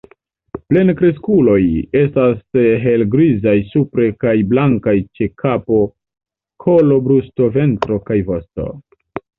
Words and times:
Plenkreskuloj 0.69 1.57
estas 1.99 2.41
helgrizaj 2.85 3.55
supre 3.75 4.09
kaj 4.25 4.35
blankaj 4.55 4.97
ĉe 5.19 5.31
kapo, 5.45 5.81
kolo, 6.67 7.03
brusto, 7.11 7.55
ventro 7.61 8.05
kaj 8.11 8.21
vosto. 8.33 8.71